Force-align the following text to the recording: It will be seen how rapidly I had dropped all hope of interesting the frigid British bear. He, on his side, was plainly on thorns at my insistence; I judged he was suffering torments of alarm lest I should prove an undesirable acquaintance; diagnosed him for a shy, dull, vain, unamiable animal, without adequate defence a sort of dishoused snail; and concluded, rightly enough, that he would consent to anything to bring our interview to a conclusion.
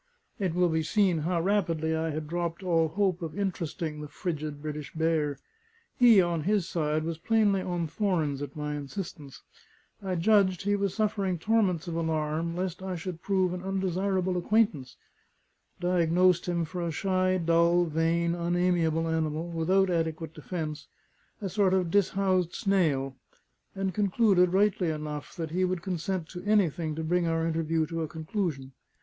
It 0.39 0.55
will 0.55 0.69
be 0.69 0.81
seen 0.81 1.19
how 1.19 1.41
rapidly 1.41 1.95
I 1.95 2.09
had 2.09 2.27
dropped 2.27 2.63
all 2.63 2.87
hope 2.87 3.21
of 3.21 3.37
interesting 3.37 4.01
the 4.01 4.07
frigid 4.07 4.59
British 4.59 4.91
bear. 4.95 5.37
He, 5.95 6.19
on 6.19 6.41
his 6.41 6.67
side, 6.67 7.03
was 7.03 7.19
plainly 7.19 7.61
on 7.61 7.85
thorns 7.85 8.41
at 8.41 8.55
my 8.55 8.73
insistence; 8.75 9.43
I 10.01 10.15
judged 10.15 10.63
he 10.63 10.75
was 10.75 10.95
suffering 10.95 11.37
torments 11.37 11.87
of 11.87 11.95
alarm 11.95 12.55
lest 12.55 12.81
I 12.81 12.95
should 12.95 13.21
prove 13.21 13.53
an 13.53 13.61
undesirable 13.61 14.37
acquaintance; 14.37 14.97
diagnosed 15.79 16.47
him 16.47 16.65
for 16.65 16.81
a 16.81 16.89
shy, 16.91 17.37
dull, 17.37 17.85
vain, 17.85 18.33
unamiable 18.33 19.07
animal, 19.07 19.49
without 19.51 19.91
adequate 19.91 20.33
defence 20.33 20.87
a 21.41 21.47
sort 21.47 21.75
of 21.75 21.91
dishoused 21.91 22.55
snail; 22.55 23.15
and 23.75 23.93
concluded, 23.93 24.51
rightly 24.51 24.89
enough, 24.89 25.35
that 25.35 25.51
he 25.51 25.63
would 25.63 25.83
consent 25.83 26.27
to 26.29 26.41
anything 26.43 26.95
to 26.95 27.03
bring 27.03 27.27
our 27.27 27.45
interview 27.45 27.85
to 27.85 28.01
a 28.01 28.07
conclusion. 28.07 28.71